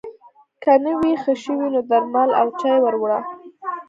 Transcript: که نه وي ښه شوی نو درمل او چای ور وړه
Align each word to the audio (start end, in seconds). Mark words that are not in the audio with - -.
که 0.63 0.71
نه 0.83 0.91
وي 0.99 1.13
ښه 1.21 1.33
شوی 1.43 1.67
نو 1.73 1.81
درمل 1.89 2.29
او 2.39 2.47
چای 2.59 2.77
ور 2.81 2.95
وړه 3.01 3.19